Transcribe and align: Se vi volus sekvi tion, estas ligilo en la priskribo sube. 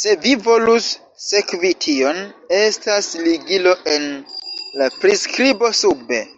Se 0.00 0.12
vi 0.26 0.34
volus 0.44 0.86
sekvi 1.24 1.72
tion, 1.86 2.22
estas 2.62 3.12
ligilo 3.26 3.76
en 3.98 4.10
la 4.80 4.92
priskribo 5.04 5.78
sube. 5.86 6.28